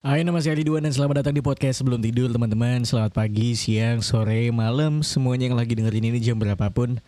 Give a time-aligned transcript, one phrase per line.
[0.00, 2.88] Hai nama saya Ridwan dan selamat datang di podcast sebelum tidur teman-teman.
[2.88, 5.04] Selamat pagi, siang, sore, malam.
[5.04, 7.04] Semuanya yang lagi dengerin ini jam berapapun.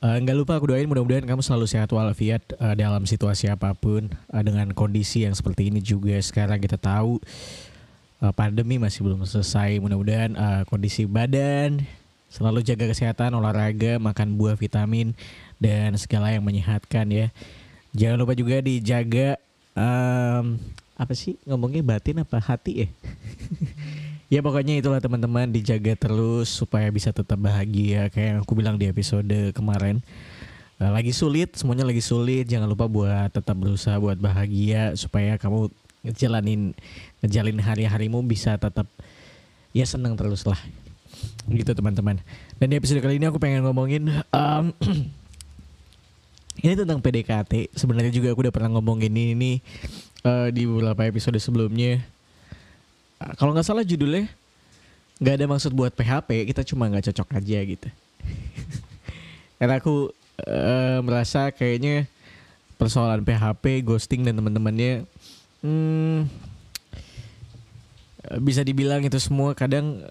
[0.00, 4.08] Eh, Nggak lupa aku doain mudah-mudahan kamu selalu sehat walafiat eh, Dalam situasi apa pun
[4.08, 6.16] eh, Dengan kondisi yang seperti ini juga.
[6.16, 7.20] Sekarang kita tahu
[8.24, 9.76] eh, Pandemi masih belum selesai.
[9.84, 11.84] Mudah-mudahan eh, kondisi badan
[12.32, 15.12] Selalu jaga kesehatan, olahraga, makan buah vitamin
[15.60, 17.28] Dan segala yang menyehatkan ya.
[17.92, 19.36] Jangan lupa juga dijaga
[19.76, 20.56] em,
[20.94, 22.88] apa sih ngomongnya batin apa hati ya?
[24.34, 28.86] ya pokoknya itulah teman-teman dijaga terus supaya bisa tetap bahagia kayak yang aku bilang di
[28.86, 29.98] episode kemarin.
[30.78, 32.50] Eh, lagi sulit, semuanya lagi sulit.
[32.50, 35.70] Jangan lupa buat tetap berusaha buat bahagia supaya kamu
[36.02, 36.74] ngejalanin
[37.22, 38.86] ngejalin hari-harimu bisa tetap
[39.70, 40.58] ya seneng terus lah.
[41.46, 42.18] Gitu teman-teman.
[42.58, 44.64] Dan di episode kali ini aku pengen ngomongin em,
[46.64, 47.74] ini tentang PDKT.
[47.74, 49.58] Sebenarnya juga aku udah pernah ngomongin ini
[50.24, 52.00] eh, di beberapa episode sebelumnya.
[53.20, 54.26] Ah, Kalau nggak salah judulnya
[55.22, 57.88] nggak ada maksud buat PHP, kita cuma nggak cocok aja gitu.
[59.60, 60.10] Karena aku
[60.42, 62.10] eh, merasa kayaknya
[62.74, 65.06] persoalan PHP, ghosting dan teman-temannya
[65.62, 66.26] hmm,
[68.42, 70.02] bisa dibilang itu semua kadang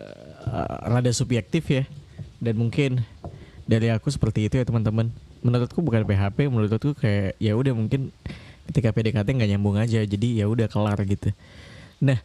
[0.47, 1.83] eh, rada subjektif ya.
[2.39, 3.03] Dan mungkin
[3.67, 5.11] dari aku seperti itu ya teman-teman.
[5.43, 8.15] Menurutku bukan PHP, menurutku kayak ya udah mungkin
[8.71, 11.33] ketika PDKT nggak nyambung aja, jadi ya udah kelar gitu.
[12.03, 12.19] Nah,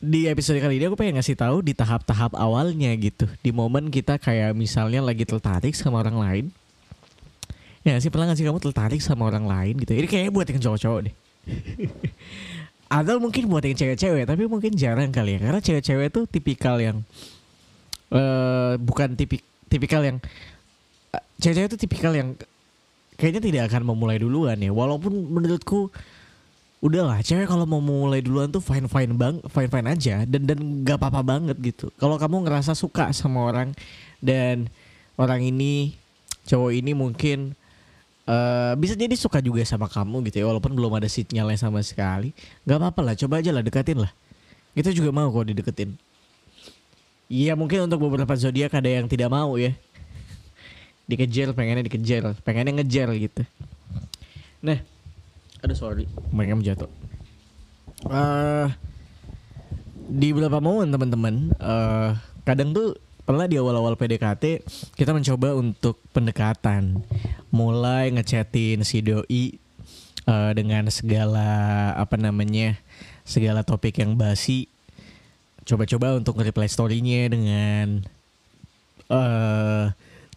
[0.00, 4.16] di episode kali ini aku pengen ngasih tahu di tahap-tahap awalnya gitu, di momen kita
[4.16, 6.46] kayak misalnya lagi tertarik sama orang lain.
[7.80, 9.96] Ya sih pernah gak sih kamu tertarik sama orang lain gitu?
[9.96, 11.14] Ini kayaknya buat yang cowok-cowok deh.
[13.00, 17.00] Atau mungkin buat yang cewek-cewek, tapi mungkin jarang kali ya, karena cewek-cewek tuh tipikal yang
[18.10, 20.18] eh bukan tipik tipikal yang
[21.14, 22.34] eh, cewek-cewek itu tipikal yang
[23.20, 24.72] kayaknya tidak akan memulai duluan ya.
[24.72, 25.92] Walaupun menurutku
[26.80, 30.24] udahlah cewek kalau mau mulai duluan tuh fine fine bang fine fine aja.
[30.24, 31.92] Dan dan gak apa apa banget gitu.
[32.00, 33.76] Kalau kamu ngerasa suka sama orang
[34.24, 34.72] dan
[35.20, 35.92] orang ini
[36.48, 37.52] cowok ini mungkin
[38.24, 42.32] eh bisa jadi suka juga sama kamu gitu ya walaupun belum ada sinyalnya sama sekali.
[42.64, 44.12] Nggak apa-apa lah coba aja lah deketin lah.
[44.72, 46.00] Kita juga mau kok dideketin.
[47.30, 49.70] Iya mungkin untuk beberapa zodiak ada yang tidak mau ya
[51.10, 52.38] dikejar pengennya dikejar.
[52.46, 53.42] Pengennya ngejar gitu.
[54.62, 54.78] Nah
[55.60, 56.08] ada sorry.
[56.32, 56.90] mereka jatuh
[58.08, 58.68] Eh
[60.10, 62.10] di beberapa momen teman-teman eh
[62.42, 64.64] kadang tuh pernah di awal-awal PDKT
[64.98, 67.04] kita mencoba untuk pendekatan.
[67.52, 69.60] Mulai ngechatin si doi
[70.26, 72.80] eh, dengan segala apa namanya
[73.22, 74.66] segala topik yang basi.
[75.68, 78.02] Coba-coba untuk nge-reply story-nya dengan
[79.12, 79.84] eh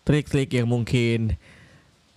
[0.04, 1.36] trik-trik yang mungkin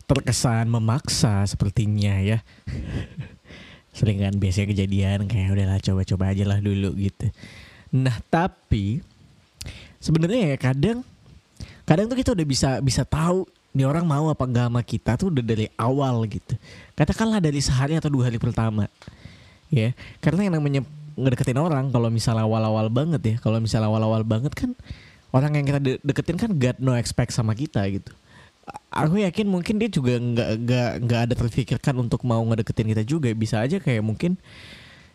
[0.07, 2.39] terkesan memaksa sepertinya ya.
[3.97, 7.33] Sering kan biasanya kejadian kayak udahlah coba-coba aja lah dulu gitu.
[7.97, 9.01] Nah, tapi
[9.99, 11.01] sebenarnya ya kadang
[11.89, 15.29] kadang tuh kita udah bisa bisa tahu nih orang mau apa enggak sama kita tuh
[15.33, 16.55] udah dari awal gitu.
[16.93, 18.89] Katakanlah dari sehari atau dua hari pertama.
[19.73, 20.81] Ya, karena yang namanya
[21.17, 24.77] ngedeketin orang kalau misalnya awal-awal banget ya, kalau misalnya awal-awal banget kan
[25.31, 28.13] orang yang kita de- deketin kan got no expect sama kita gitu.
[28.91, 33.31] Aku yakin mungkin dia juga nggak nggak nggak ada terfikirkan untuk mau ngedeketin kita juga
[33.31, 34.35] bisa aja kayak mungkin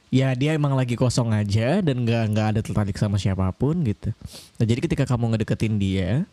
[0.08, 4.16] ya dia emang lagi kosong aja dan nggak nggak ada tertarik sama siapa pun gitu.
[4.60, 6.24] Nah jadi ketika kamu ngedeketin dia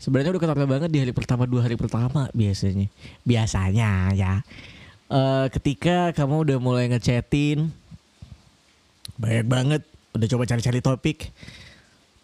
[0.00, 2.88] sebenarnya udah kenal banget di hari pertama dua hari pertama biasanya
[3.24, 4.34] biasanya ya
[5.14, 7.68] Eh ketika kamu udah mulai ngechatin
[9.20, 9.82] banyak banget
[10.16, 11.28] udah coba cari-cari topik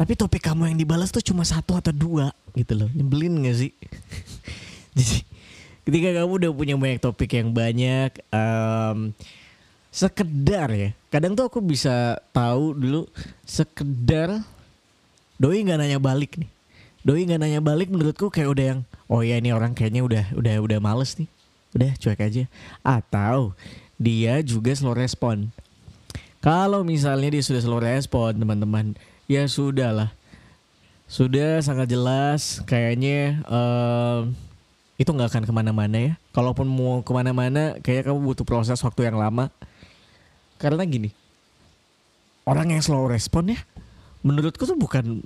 [0.00, 2.88] tapi topik kamu yang dibalas tuh cuma satu atau dua gitu loh.
[2.88, 3.72] Nyebelin gak sih?
[4.96, 5.28] Jadi
[5.84, 9.12] ketika kamu udah punya banyak topik yang banyak em,
[9.92, 10.96] sekedar ya.
[11.12, 13.04] Kadang tuh aku bisa tahu dulu
[13.44, 14.40] sekedar
[15.36, 16.48] doi nggak nanya balik nih.
[17.04, 20.54] Doi nggak nanya balik menurutku kayak udah yang oh ya ini orang kayaknya udah udah
[20.64, 21.28] udah males nih.
[21.76, 22.48] Udah cuek aja.
[22.80, 23.52] Atau
[24.00, 25.52] dia juga slow respon.
[26.40, 28.96] Kalau misalnya dia sudah slow respon teman-teman
[29.30, 30.10] ya sudah lah.
[31.06, 32.58] Sudah sangat jelas.
[32.66, 34.34] Kayaknya em,
[34.98, 36.12] itu nggak akan ke mana-mana ya.
[36.34, 39.54] Kalaupun mau ke mana-mana kayaknya kamu butuh proses waktu yang lama.
[40.58, 41.14] Karena gini
[42.50, 43.60] orang yang slow respon ya
[44.26, 45.22] menurutku tuh bukan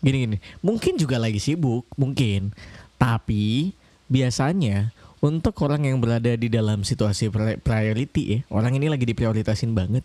[0.00, 2.56] gini-gini mungkin juga lagi sibuk mungkin.
[2.98, 3.76] Tapi
[4.10, 4.90] biasanya
[5.22, 10.02] untuk orang yang berada di dalam situasi pri- priority ya orang ini lagi diprioritasin banget.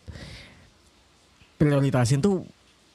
[1.58, 2.46] Prioritasin tuh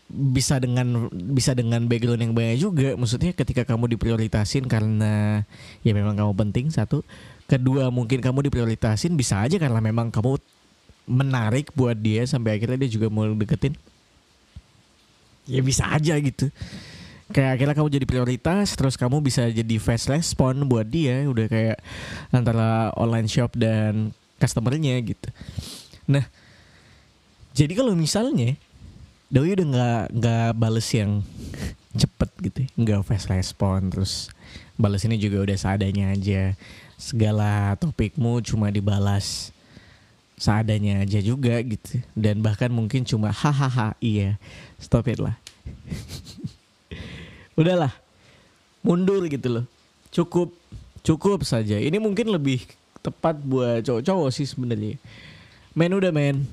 [0.08, 2.88] bisa dengan bisa dengan background yang banyak juga.
[2.96, 5.44] Maksudnya ketika kamu diprioritasin karena
[5.84, 7.05] ya memang kamu penting satu.
[7.49, 10.40] Kedua mungkin kamu diprioritasin bisa aja karena memang kamu
[11.08, 13.76] menarik buat dia sampai akhirnya dia juga mau deketin.
[15.49, 16.49] Ya bisa aja gitu.
[17.28, 21.28] Kayak akhirnya kamu jadi prioritas terus kamu bisa jadi fast respon buat dia.
[21.28, 21.81] Udah kayak
[22.32, 25.28] antara online shop dan customernya gitu.
[26.08, 26.25] Nah
[27.52, 28.56] jadi kalau misalnya
[29.28, 31.20] Doi udah nggak nggak bales yang
[32.00, 34.32] cepet gitu ya, nggak fast respon terus
[34.80, 36.56] balas ini juga udah seadanya aja.
[36.98, 39.52] Segala topikmu cuma dibalas
[40.40, 42.00] seadanya aja juga gitu.
[42.16, 44.40] Dan bahkan mungkin cuma hahaha iya
[44.80, 45.36] stop it lah.
[47.60, 47.92] Udahlah
[48.81, 49.64] mundur gitu loh.
[50.08, 50.56] Cukup
[51.04, 51.76] cukup saja.
[51.76, 52.64] Ini mungkin lebih
[53.04, 54.96] tepat buat cowok-cowok sih sebenarnya.
[55.76, 56.48] Men udah men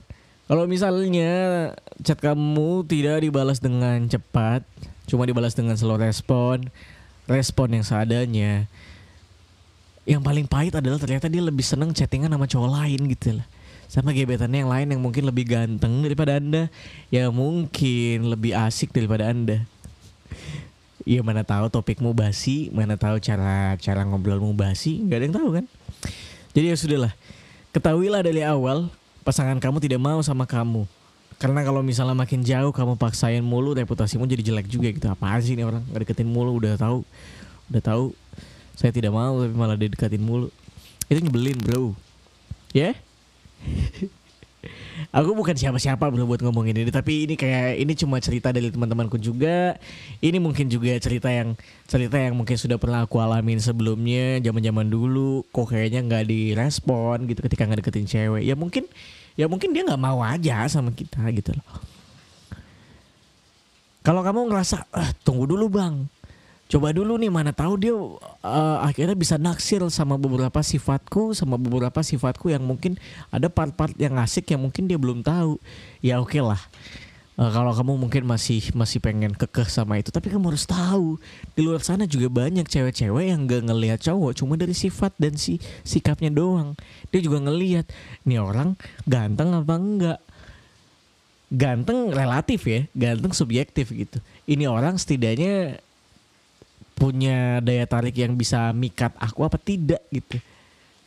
[0.45, 1.73] kalau misalnya
[2.05, 4.61] chat kamu tidak dibalas dengan cepat,
[5.09, 6.69] cuma dibalas dengan slow respon,
[7.25, 8.69] respon yang seadanya.
[10.05, 13.47] Yang paling pahit adalah ternyata dia lebih seneng chattingan sama cowok lain gitu lah.
[13.89, 16.69] Sama gebetannya yang lain yang mungkin lebih ganteng daripada anda,
[17.09, 19.65] ya mungkin lebih asik daripada anda.
[21.05, 25.49] Ya mana tahu topikmu basi, mana tahu cara cara ngobrolmu basi, nggak ada yang tahu
[25.57, 25.65] kan.
[26.53, 27.13] Jadi ya sudahlah,
[27.73, 28.93] ketahuilah dari awal
[29.25, 30.85] pasangan kamu tidak mau sama kamu.
[31.35, 35.09] Karena kalau misalnya makin jauh kamu paksain mulu reputasimu jadi jelek juga gitu.
[35.09, 37.03] Apa sih ini orang nggak deketin mulu udah tahu
[37.73, 38.05] udah tahu
[38.77, 40.53] saya tidak mau tapi malah dideketin mulu.
[41.09, 41.97] Itu nyebelin bro.
[42.71, 42.93] Ya?
[42.93, 44.13] Yeah?
[45.11, 49.19] Aku bukan siapa-siapa bro buat ngomongin ini Tapi ini kayak ini cuma cerita dari teman-temanku
[49.19, 49.77] juga.
[50.23, 51.53] Ini mungkin juga cerita yang
[51.85, 55.45] Cerita yang mungkin sudah pernah aku alamin sebelumnya zaman-zaman dulu.
[55.53, 58.41] Kok kayaknya nggak direspon gitu ketika nggak deketin cewek.
[58.47, 58.89] Ya mungkin
[59.35, 61.67] Ya mungkin dia nggak mau aja sama kita gitu loh.
[63.99, 66.07] Kalau kamu ngerasa ah, Tunggu dulu bang
[66.65, 72.01] coba dulu nih mana tahu dia uh, akhirnya bisa naksir sama beberapa sifatku sama beberapa
[72.01, 72.97] sifatku yang mungkin
[73.29, 75.61] ada part-part yang asik yang mungkin dia belum tahu.
[76.01, 76.61] Ya oke okay lah.
[77.35, 81.19] Uh, kalau kamu mungkin masih masih pengen kekeh sama itu tapi kamu harus tahu
[81.51, 85.61] di luar sana juga banyak cewek-cewek yang gak ngelihat cowok cuma dari sifat dan si
[85.85, 86.73] sikapnya doang.
[87.13, 87.85] Dia juga ngelihat
[88.25, 90.19] nih orang ganteng apa enggak?
[91.53, 94.17] Ganteng relatif ya ganteng subjektif gitu.
[94.49, 95.83] Ini orang setidaknya
[96.95, 100.39] punya daya tarik yang bisa mikat aku apa tidak gitu.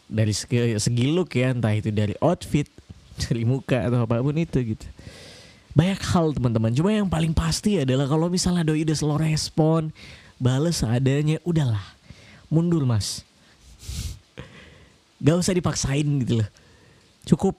[0.09, 2.69] Dari segi, segi look ya entah itu dari outfit
[3.25, 4.87] dari muka atau apa pun itu gitu.
[5.73, 6.73] Banyak hal teman-teman.
[6.77, 9.91] Cuma yang paling pasti adalah kalau misalnya doi udah slow respon
[10.37, 11.83] bales adanya udahlah.
[12.53, 13.25] Mundur mas.
[15.25, 16.49] Gak usah dipaksain gitu loh.
[17.29, 17.57] Cukup.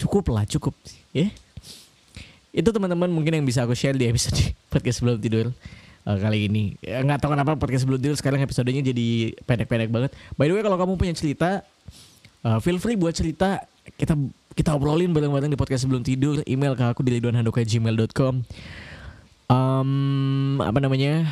[0.00, 0.72] Cukup lah cukup.
[1.12, 1.28] Ya.
[2.52, 4.36] Itu teman-teman mungkin yang bisa aku share di episode
[4.72, 5.52] podcast sebelum tidur
[6.06, 6.76] uh, kali ini.
[6.82, 10.10] Ya, nggak tahu kenapa podcast sebelum tidur sekarang episodenya jadi pendek-pendek banget.
[10.34, 11.62] By the way kalau kamu punya cerita,
[12.46, 13.62] uh, feel free buat cerita.
[13.98, 14.14] Kita
[14.54, 16.42] kita obrolin bareng-bareng di podcast sebelum tidur.
[16.46, 18.34] Email ke aku di liduanhandoko@gmail.com.
[19.52, 21.28] Um, apa namanya?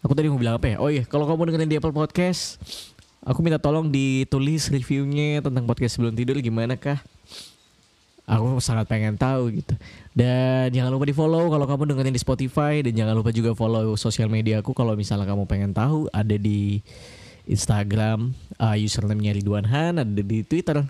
[0.00, 0.76] Aku tadi mau bilang apa ya?
[0.80, 2.56] Oh iya, kalau kamu dengerin di Apple Podcast,
[3.20, 7.04] aku minta tolong ditulis reviewnya tentang podcast sebelum tidur gimana kah?
[8.30, 9.74] Aku sangat pengen tahu gitu.
[10.14, 13.98] Dan jangan lupa di follow kalau kamu dengerin di Spotify dan jangan lupa juga follow
[13.98, 16.78] sosial media aku kalau misalnya kamu pengen tahu ada di
[17.50, 18.30] Instagram
[18.62, 20.86] uh, username-nya Ridwan Han, ada di Twitter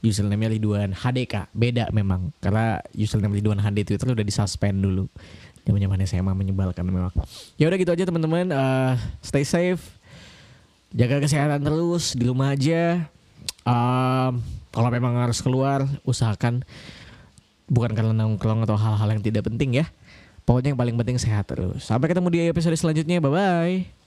[0.00, 1.50] username-nya Ridwan HDK.
[1.52, 5.10] Beda memang karena username Ridwan di Twitter udah disuspend dulu.
[5.66, 7.12] Zaman-zaman SMA menyebalkan memang.
[7.60, 8.48] Ya udah gitu aja teman-teman.
[8.48, 9.82] Uh, stay safe.
[10.96, 13.12] Jaga kesehatan terus di rumah aja.
[13.68, 14.40] Um,
[14.70, 16.64] kalau memang harus keluar usahakan
[17.68, 19.86] bukan karena nongkrong atau hal-hal yang tidak penting ya.
[20.48, 21.84] Pokoknya yang paling penting sehat terus.
[21.84, 23.20] Sampai ketemu di episode selanjutnya.
[23.20, 23.97] Bye bye